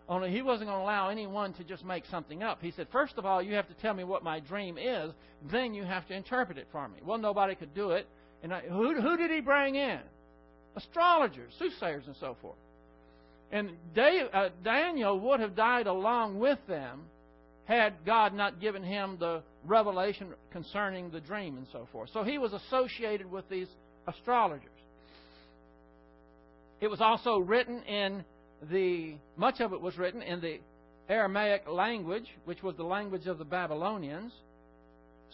[0.08, 2.60] Only he wasn't going to allow anyone to just make something up.
[2.60, 5.12] He said, First of all, you have to tell me what my dream is,
[5.52, 6.98] then you have to interpret it for me.
[7.04, 8.08] Well, nobody could do it.
[8.42, 10.00] And I, who, who did he bring in?
[10.76, 12.56] Astrologers, soothsayers, and so forth.
[13.50, 17.02] And Dave, uh, Daniel would have died along with them
[17.64, 22.10] had God not given him the revelation concerning the dream and so forth.
[22.12, 23.68] So he was associated with these
[24.06, 24.70] astrologers.
[26.80, 28.24] It was also written in
[28.70, 30.60] the much of it was written in the
[31.08, 34.32] Aramaic language, which was the language of the Babylonians.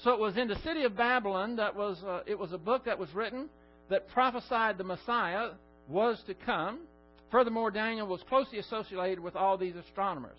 [0.03, 2.87] So it was in the city of Babylon that was uh, it was a book
[2.87, 3.49] that was written
[3.91, 5.51] that prophesied the Messiah
[5.89, 6.81] was to come.
[7.31, 10.39] Furthermore, Daniel was closely associated with all these astronomers.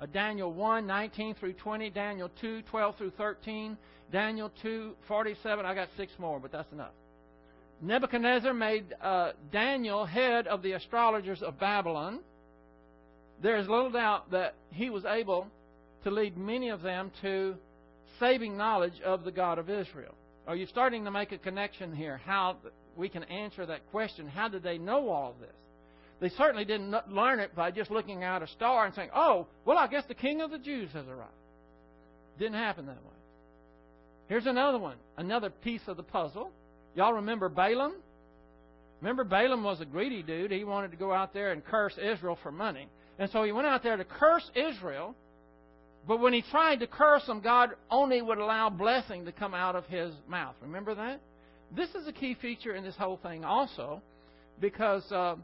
[0.00, 3.76] Uh, Daniel 1, 19 through 20, Daniel 2, 12 through 13,
[4.12, 5.64] Daniel 2, 47.
[5.64, 6.92] I got six more, but that's enough.
[7.80, 12.20] Nebuchadnezzar made uh, Daniel head of the astrologers of Babylon.
[13.42, 15.48] There is little doubt that he was able
[16.04, 17.56] to lead many of them to
[18.20, 20.14] saving knowledge of the God of Israel.
[20.46, 22.20] Are you starting to make a connection here?
[22.24, 22.56] How
[22.96, 24.28] we can answer that question?
[24.28, 25.56] How did they know all of this?
[26.20, 29.78] They certainly didn't learn it by just looking at a star and saying, "Oh, well,
[29.78, 31.30] I guess the King of the Jews has arrived."
[32.38, 33.10] Didn't happen that way.
[34.28, 36.50] Here's another one, another piece of the puzzle.
[36.94, 37.94] Y'all remember Balaam?
[39.00, 40.50] Remember, Balaam was a greedy dude.
[40.50, 42.88] He wanted to go out there and curse Israel for money.
[43.18, 45.14] And so he went out there to curse Israel.
[46.08, 49.76] But when he tried to curse them, God only would allow blessing to come out
[49.76, 50.54] of his mouth.
[50.62, 51.20] Remember that?
[51.74, 54.00] This is a key feature in this whole thing also,
[54.60, 55.36] because uh,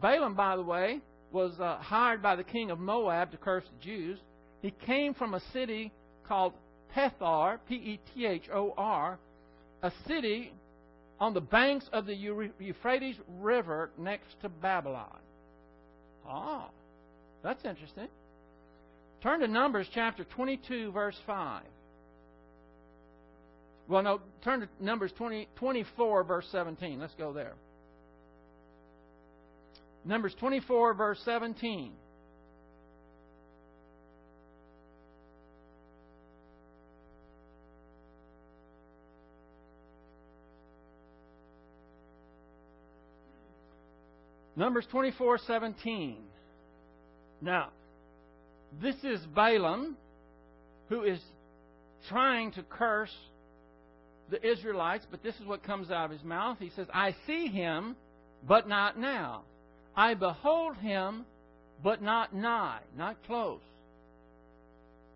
[0.00, 1.00] Balaam, by the way,
[1.32, 4.18] was uh, hired by the king of Moab to curse the Jews.
[4.62, 5.92] He came from a city
[6.26, 6.52] called
[6.94, 9.18] Pethor, P E T H O R,
[9.82, 10.52] a city
[11.18, 15.18] on the banks of the Euphrates River next to Babylon.
[16.26, 16.68] Ah,
[17.42, 18.08] that's interesting.
[19.22, 21.62] Turn to Numbers chapter 22, verse 5.
[23.88, 27.00] Well, no, turn to Numbers 20, 24, verse 17.
[27.00, 27.54] Let's go there.
[30.06, 31.92] Numbers 24, verse 17.
[44.54, 46.16] Numbers 24:17.
[47.42, 47.70] Now,
[48.80, 49.96] this is Balaam
[50.88, 51.20] who is
[52.08, 53.14] trying to curse
[54.30, 56.58] the Israelites, but this is what comes out of his mouth.
[56.58, 57.96] He says, "I see him,
[58.42, 59.44] but not now.
[59.96, 61.24] I behold him,
[61.82, 63.60] but not nigh, not close.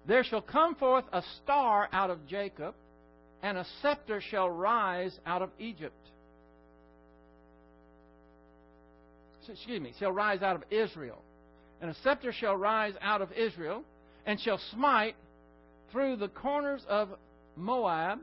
[0.06, 2.74] There shall come forth a star out of Jacob,
[3.42, 5.94] and a scepter shall rise out of Egypt."
[9.48, 11.20] excuse me, shall rise out of Israel.
[11.80, 13.82] And a scepter shall rise out of Israel,
[14.26, 15.16] and shall smite
[15.90, 17.08] through the corners of
[17.56, 18.20] Moab,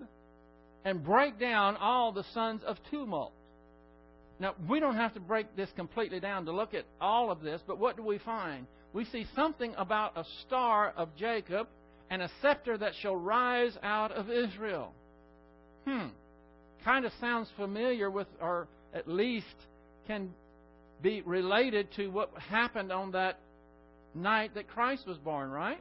[0.86, 3.34] and break down all the sons of tumult.
[4.40, 7.62] Now, we don't have to break this completely down to look at all of this,
[7.66, 8.68] but what do we find?
[8.94, 11.68] We see something about a star of Jacob
[12.10, 14.94] and a scepter that shall rise out of Israel.
[15.86, 16.08] Hmm.
[16.86, 19.46] Kind of sounds familiar with, or at least
[20.06, 20.30] can
[21.02, 23.40] be related to what happened on that
[24.16, 25.80] night that Christ was born, right?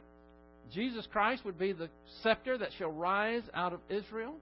[0.73, 1.89] Jesus Christ would be the
[2.21, 4.35] scepter that shall rise out of Israel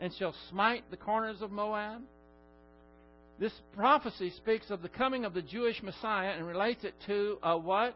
[0.00, 2.02] and shall smite the corners of Moab.
[3.38, 7.56] This prophecy speaks of the coming of the Jewish Messiah and relates it to a
[7.56, 7.94] what?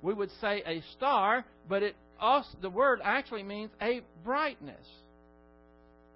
[0.00, 4.86] We would say a star, but it also, the word actually means a brightness,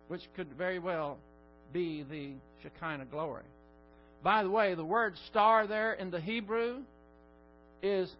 [0.09, 1.19] which could very well
[1.73, 3.45] be the Shekinah glory.
[4.23, 6.83] By the way, the word star there in the Hebrew
[7.83, 8.11] is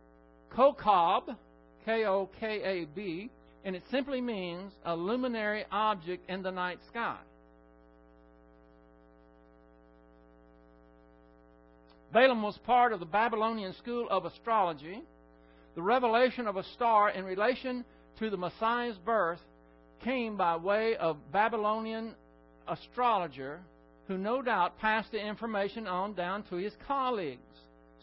[0.57, 1.37] kokab,
[1.85, 3.31] K O K A B,
[3.65, 7.19] and it simply means a luminary object in the night sky.
[12.13, 15.03] Balaam was part of the Babylonian school of astrology.
[15.75, 17.85] The revelation of a star in relation
[18.19, 19.41] to the Messiah's birth
[20.05, 22.15] came by way of Babylonian
[22.67, 23.61] astrologer
[24.09, 27.41] who no doubt passed the information on down to his colleagues.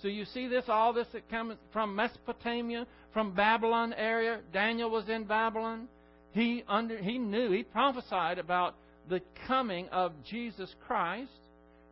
[0.01, 4.39] So you see this, all this that comes from Mesopotamia, from Babylon area.
[4.53, 5.89] Daniel was in Babylon.
[6.31, 8.75] He under he knew, he prophesied about
[9.09, 11.31] the coming of Jesus Christ.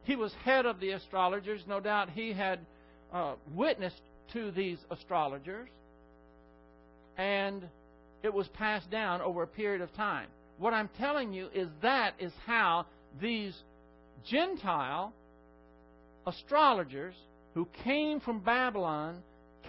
[0.05, 1.61] He was head of the astrologers.
[1.67, 2.59] No doubt he had
[3.11, 4.01] uh, witnessed
[4.33, 5.67] to these astrologers.
[7.17, 7.67] And
[8.23, 10.27] it was passed down over a period of time.
[10.57, 12.85] What I'm telling you is that is how
[13.21, 13.55] these
[14.25, 15.13] Gentile
[16.25, 17.15] astrologers
[17.53, 19.21] who came from Babylon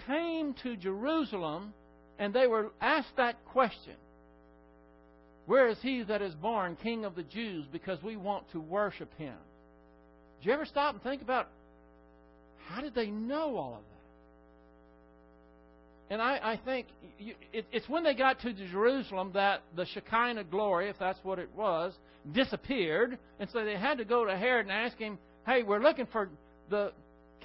[0.07, 1.72] came to Jerusalem
[2.18, 3.95] and they were asked that question
[5.47, 7.66] Where is he that is born King of the Jews?
[7.70, 9.37] Because we want to worship him.
[10.41, 11.49] Did you ever stop and think about
[12.68, 13.97] how did they know all of that?
[16.09, 16.87] And I, I think
[17.18, 21.39] you, it, it's when they got to Jerusalem that the Shekinah glory, if that's what
[21.39, 21.95] it was,
[22.32, 23.18] disappeared.
[23.41, 26.28] And so they had to go to Herod and ask him, hey, we're looking for
[26.70, 26.93] the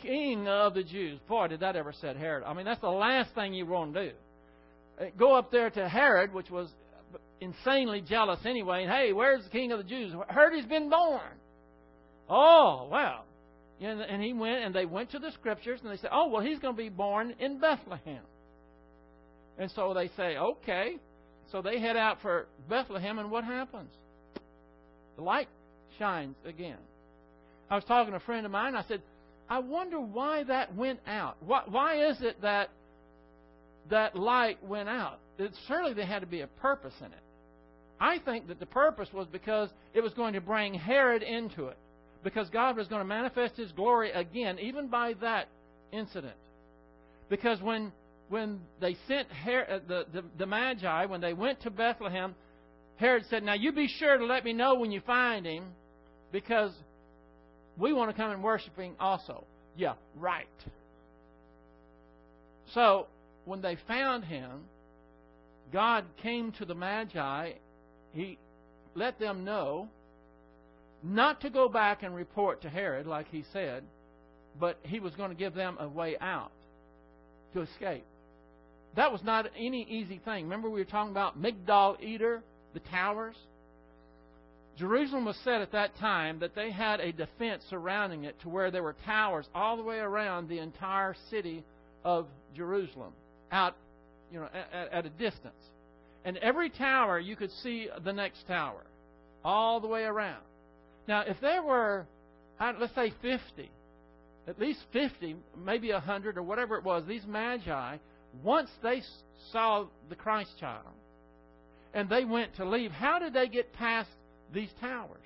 [0.02, 1.20] king of the Jews.
[1.28, 2.44] Boy, did that ever set Herod.
[2.46, 4.16] I mean, that's the last thing you want to do.
[5.00, 6.70] Uh, go up there to Herod, which was
[7.40, 10.14] insanely jealous anyway, and hey, where's the king of the Jews?
[10.30, 11.22] Heard he's been born.
[12.30, 13.26] Oh, well.
[13.82, 16.60] And he went, and they went to the scriptures, and they said, oh, well, he's
[16.60, 18.22] going to be born in Bethlehem.
[19.58, 20.98] And so they say, okay.
[21.52, 23.90] So they head out for Bethlehem, and what happens?
[25.18, 25.50] The light
[25.98, 26.78] shines again.
[27.70, 28.76] I was talking to a friend of mine.
[28.76, 29.02] I said,
[29.50, 31.38] I wonder why that went out.
[31.46, 32.70] Why, why is it that
[33.90, 35.20] that light went out?
[35.38, 37.24] It, certainly there had to be a purpose in it.
[38.00, 41.78] I think that the purpose was because it was going to bring Herod into it.
[42.24, 45.48] Because God was going to manifest His glory again, even by that
[45.92, 46.36] incident.
[47.30, 47.92] Because when
[48.32, 52.34] when they sent Herod, uh, the, the, the Magi, when they went to Bethlehem,
[52.96, 55.66] Herod said, Now you be sure to let me know when you find him,
[56.32, 56.72] because
[57.78, 59.44] we want to come and worship him also.
[59.76, 60.48] Yeah, right.
[62.74, 63.08] So,
[63.44, 64.62] when they found him,
[65.74, 67.52] God came to the Magi.
[68.14, 68.38] He
[68.96, 69.90] let them know
[71.04, 73.84] not to go back and report to Herod, like he said,
[74.60, 76.52] but he was going to give them a way out
[77.54, 78.06] to escape.
[78.96, 80.44] That was not any easy thing.
[80.44, 82.44] Remember, we were talking about Migdal Eder,
[82.74, 83.36] the towers?
[84.78, 88.72] Jerusalem was said at that time that they had a defense surrounding it to where
[88.72, 91.64] there were towers all the way around the entire city
[92.04, 93.14] of Jerusalem,
[93.52, 93.76] out,
[94.32, 95.54] you know, at, at a distance.
[96.26, 98.84] And every tower you could see the next tower,
[99.44, 100.42] all the way around.
[101.08, 102.06] Now, if there were,
[102.60, 103.70] let's say 50,
[104.48, 107.98] at least 50, maybe 100 or whatever it was, these magi
[108.44, 109.02] once they
[109.52, 110.86] saw the Christ child
[111.94, 114.10] and they went to leave, how did they get past
[114.54, 115.26] these towers?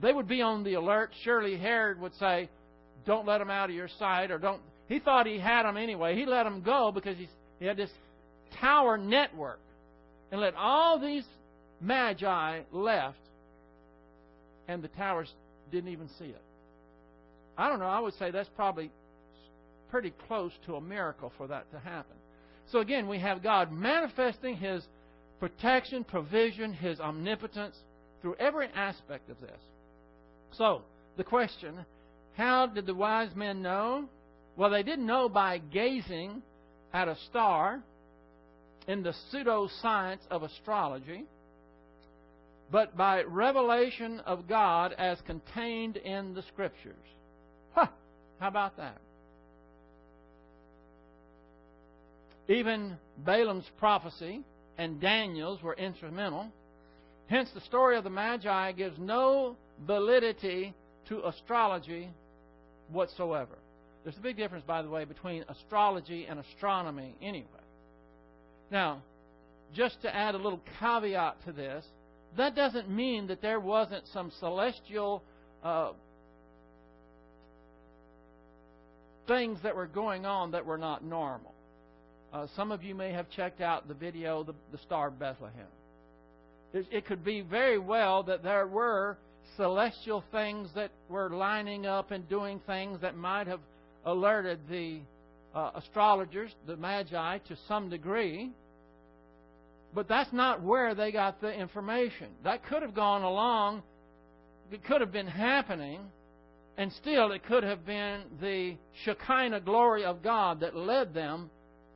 [0.00, 1.10] They would be on the alert.
[1.22, 2.48] Surely Herod would say,
[3.06, 4.60] Don't let them out of your sight, or don't.
[4.88, 6.16] He thought he had them anyway.
[6.16, 7.16] He let them go because
[7.58, 7.90] he had this
[8.60, 9.60] tower network
[10.30, 11.24] and let all these
[11.80, 13.18] magi left,
[14.68, 15.32] and the towers
[15.70, 16.42] didn't even see it.
[17.58, 17.86] I don't know.
[17.86, 18.90] I would say that's probably
[19.90, 22.16] pretty close to a miracle for that to happen.
[22.70, 24.82] So again, we have God manifesting His
[25.38, 27.76] protection, provision, His omnipotence
[28.20, 29.60] through every aspect of this.
[30.52, 30.82] So,
[31.16, 31.84] the question
[32.36, 34.08] how did the wise men know?
[34.56, 36.42] Well, they didn't know by gazing
[36.92, 37.80] at a star
[38.86, 41.24] in the pseudoscience of astrology,
[42.70, 46.94] but by revelation of God as contained in the Scriptures.
[47.74, 47.86] Huh!
[48.40, 48.98] How about that?
[52.48, 54.42] Even Balaam's prophecy
[54.78, 56.48] and Daniel's were instrumental.
[57.28, 60.74] Hence, the story of the Magi gives no validity
[61.08, 62.08] to astrology
[62.90, 63.58] whatsoever.
[64.04, 67.46] There's a big difference, by the way, between astrology and astronomy, anyway.
[68.70, 69.02] Now,
[69.74, 71.84] just to add a little caveat to this,
[72.36, 75.22] that doesn't mean that there wasn't some celestial
[75.62, 75.92] uh,
[79.26, 81.52] things that were going on that were not normal.
[82.32, 85.66] Uh, some of you may have checked out the video, The, the Star of Bethlehem.
[86.72, 89.16] It, it could be very well that there were
[89.56, 93.60] celestial things that were lining up and doing things that might have
[94.04, 95.00] alerted the
[95.54, 98.50] uh, astrologers, the magi, to some degree.
[99.94, 102.28] But that's not where they got the information.
[102.44, 103.82] That could have gone along,
[104.70, 106.00] it could have been happening,
[106.76, 111.50] and still it could have been the Shekinah glory of God that led them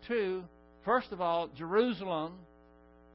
[0.09, 0.43] to,
[0.84, 2.34] first of all, Jerusalem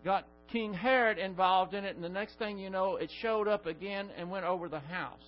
[0.03, 3.65] got King Herod involved in it, and the next thing you know, it showed up
[3.65, 5.23] again and went over the house.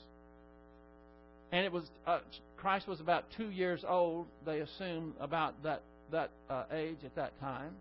[1.52, 2.20] And it was uh,
[2.58, 4.28] Christ was about two years old.
[4.46, 5.82] They assume about that
[6.12, 7.74] that uh, age at that time,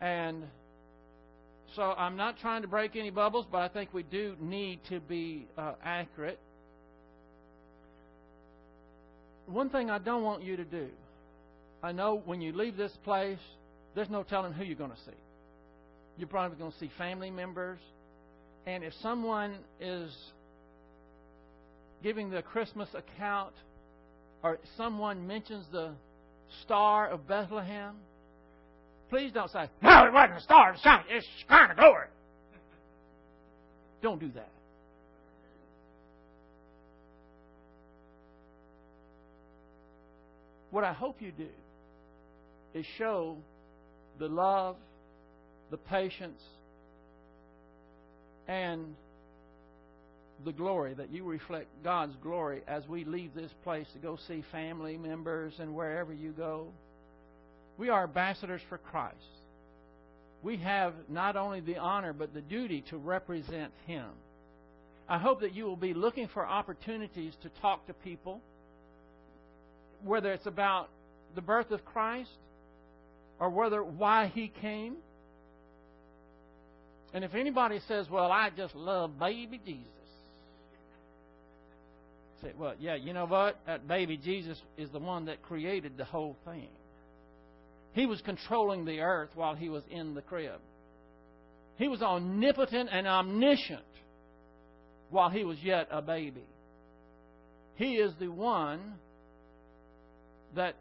[0.00, 0.44] and
[1.76, 5.00] so I'm not trying to break any bubbles, but I think we do need to
[5.00, 6.38] be uh, accurate.
[9.46, 10.88] One thing I don't want you to do,
[11.82, 13.38] I know when you leave this place,
[13.94, 15.16] there's no telling who you're going to see.
[16.18, 17.78] You're probably going to see family members.
[18.66, 20.14] And if someone is
[22.02, 23.54] giving the Christmas account,
[24.42, 25.92] or someone mentions the
[26.62, 27.94] Star of Bethlehem,
[29.10, 32.06] please don't say, No, it wasn't a star of sun, it's kind of glory.
[34.02, 34.48] Don't do that.
[40.70, 41.48] What I hope you do
[42.74, 43.36] is show
[44.18, 44.76] the love,
[45.70, 46.40] the patience,
[48.46, 48.94] and
[50.44, 54.44] the glory, that you reflect God's glory as we leave this place to go see
[54.52, 56.68] family members and wherever you go.
[57.80, 59.16] We are ambassadors for Christ.
[60.42, 64.04] We have not only the honor but the duty to represent Him.
[65.08, 68.42] I hope that you will be looking for opportunities to talk to people,
[70.04, 70.90] whether it's about
[71.34, 72.28] the birth of Christ
[73.38, 74.96] or whether why He came.
[77.14, 79.86] And if anybody says, Well, I just love baby Jesus,
[82.42, 83.58] say, Well, yeah, you know what?
[83.66, 86.68] That baby Jesus is the one that created the whole thing.
[87.92, 90.60] He was controlling the earth while he was in the crib.
[91.76, 93.80] He was omnipotent and omniscient
[95.10, 96.44] while he was yet a baby.
[97.76, 98.94] He is the one
[100.54, 100.76] that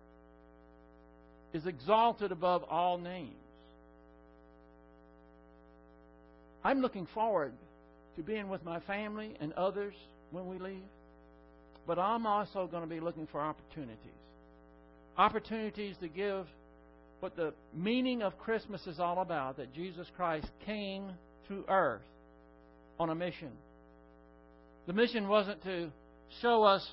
[1.54, 3.34] is exalted above all names.
[6.64, 7.54] I'm looking forward
[8.18, 9.94] to being with my family and others
[10.32, 10.84] when we leave,
[11.88, 13.98] but I'm also going to be looking for opportunities.
[15.18, 16.46] Opportunities to give
[17.20, 21.12] what the meaning of Christmas is all about that Jesus Christ came
[21.48, 22.02] to earth
[23.00, 23.52] on a mission.
[24.88, 25.90] The mission wasn't to
[26.42, 26.88] show us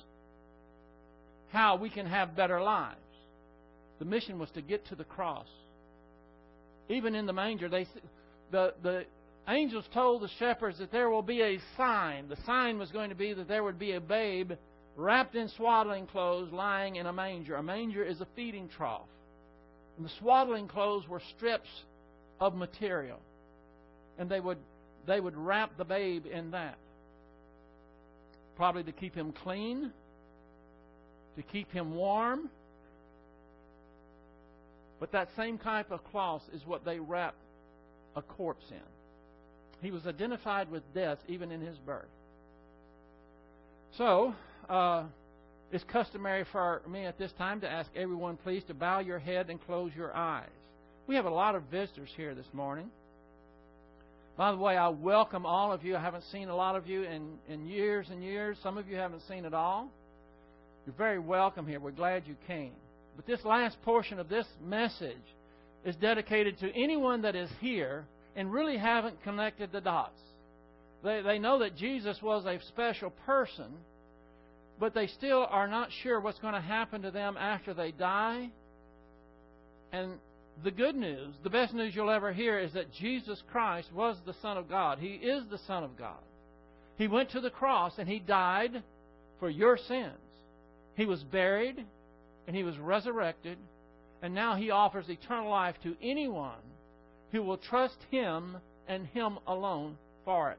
[1.52, 2.96] how we can have better lives.
[3.98, 5.48] The mission was to get to the cross.
[6.88, 7.86] Even in the manger, they
[8.50, 9.04] the the
[9.48, 12.28] angels told the shepherds that there will be a sign.
[12.28, 14.52] The sign was going to be that there would be a babe
[14.96, 17.56] wrapped in swaddling clothes lying in a manger.
[17.56, 19.08] A manger is a feeding trough.
[19.96, 21.68] And the swaddling clothes were strips
[22.40, 23.18] of material.
[24.18, 24.58] And they would
[25.06, 26.76] they would wrap the babe in that.
[28.56, 29.92] Probably to keep him clean,
[31.36, 32.50] to keep him warm.
[34.98, 37.34] But that same type of cloth is what they wrap
[38.16, 39.82] a corpse in.
[39.82, 42.04] He was identified with death even in his birth.
[43.98, 44.34] So,
[44.68, 45.04] uh,
[45.72, 49.50] it's customary for me at this time to ask everyone, please, to bow your head
[49.50, 50.48] and close your eyes.
[51.06, 52.90] We have a lot of visitors here this morning.
[54.36, 55.96] By the way, I welcome all of you.
[55.96, 58.58] I haven't seen a lot of you in, in years and years.
[58.62, 59.90] Some of you haven't seen it all.
[60.84, 61.80] You're very welcome here.
[61.80, 62.72] We're glad you came.
[63.16, 65.16] But this last portion of this message
[65.84, 68.04] is dedicated to anyone that is here
[68.36, 70.20] and really haven't connected the dots.
[71.02, 73.66] They, they know that Jesus was a special person
[74.78, 78.50] but they still are not sure what's going to happen to them after they die.
[79.92, 80.12] And
[80.62, 84.34] the good news, the best news you'll ever hear, is that Jesus Christ was the
[84.42, 84.98] Son of God.
[84.98, 86.18] He is the Son of God.
[86.98, 88.82] He went to the cross and He died
[89.38, 90.12] for your sins.
[90.94, 91.84] He was buried
[92.46, 93.58] and He was resurrected.
[94.22, 96.52] And now He offers eternal life to anyone
[97.32, 98.56] who will trust Him
[98.88, 100.58] and Him alone for it.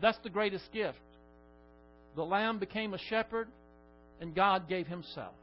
[0.00, 0.98] That's the greatest gift
[2.16, 3.48] the Lamb became a shepherd,
[4.20, 5.34] and God gave Himself.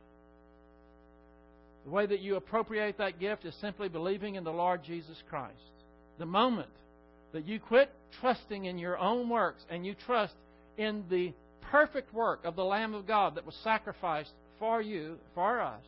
[1.85, 5.53] The way that you appropriate that gift is simply believing in the Lord Jesus Christ.
[6.17, 6.69] The moment
[7.33, 10.33] that you quit trusting in your own works and you trust
[10.77, 11.33] in the
[11.71, 15.83] perfect work of the Lamb of God that was sacrificed for you, for us,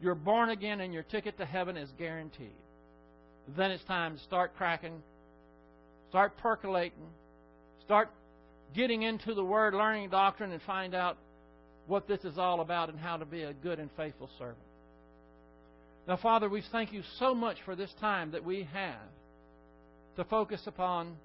[0.00, 2.50] you're born again and your ticket to heaven is guaranteed.
[3.56, 5.02] Then it's time to start cracking,
[6.10, 7.06] start percolating,
[7.84, 8.10] start
[8.74, 11.16] getting into the Word, learning doctrine, and find out
[11.86, 14.58] what this is all about and how to be a good and faithful servant.
[16.06, 18.96] Now, Father, we thank you so much for this time that we have
[20.16, 21.16] to focus upon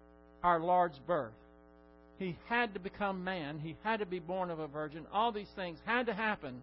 [0.44, 1.34] our Lord's birth.
[2.20, 3.60] He had to become man.
[3.60, 5.06] He had to be born of a virgin.
[5.12, 6.62] All these things had to happen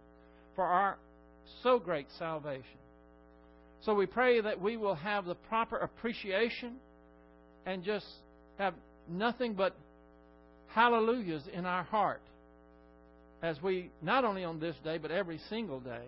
[0.54, 0.96] for our
[1.62, 2.78] so great salvation.
[3.82, 6.76] So we pray that we will have the proper appreciation
[7.66, 8.06] and just
[8.58, 8.74] have
[9.08, 9.76] nothing but
[10.74, 12.22] hallelujahs in our heart
[13.42, 16.06] as we, not only on this day, but every single day,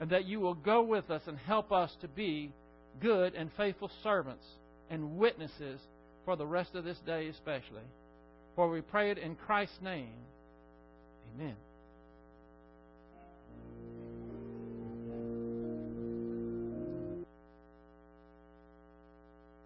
[0.00, 2.52] and that you will go with us and help us to be
[3.00, 4.44] good and faithful servants
[4.90, 5.80] and witnesses
[6.24, 7.82] for the rest of this day, especially.
[8.56, 10.14] For we pray it in Christ's name.
[11.34, 11.56] Amen.